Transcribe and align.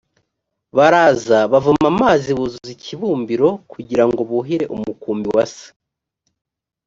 baraza 0.77 1.37
bavoma 1.51 1.85
amazi 1.93 2.29
buzuza 2.37 2.69
ikibumbiro 2.77 3.49
kugira 3.71 4.03
ngo 4.07 4.21
buhire 4.29 4.65
umukumbi 4.75 5.27
wa 5.35 5.45
se 5.53 5.67